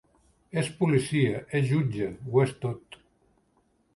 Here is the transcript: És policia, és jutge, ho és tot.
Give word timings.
És 0.61 0.69
policia, 0.79 1.41
és 1.59 1.69
jutge, 1.73 2.09
ho 2.31 2.43
és 2.47 2.57
tot. 2.65 2.99